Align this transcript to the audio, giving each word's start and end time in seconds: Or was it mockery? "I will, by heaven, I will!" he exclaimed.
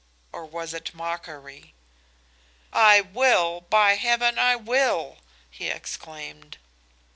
Or 0.31 0.47
was 0.47 0.73
it 0.73 0.95
mockery? 0.95 1.75
"I 2.73 3.01
will, 3.01 3.61
by 3.69 3.93
heaven, 3.97 4.39
I 4.39 4.55
will!" 4.55 5.19
he 5.51 5.67
exclaimed. 5.69 6.57